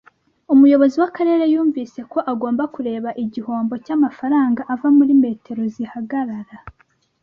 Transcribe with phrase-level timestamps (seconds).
[0.53, 6.57] Umuyobozi w'akarere yumvise ko agomba kureba igihombo cy'amafaranga ava muri metero zihagarara.